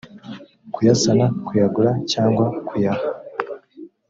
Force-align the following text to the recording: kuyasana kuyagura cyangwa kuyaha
kuyasana 0.73 1.25
kuyagura 1.45 1.91
cyangwa 2.11 2.45
kuyaha 2.67 3.05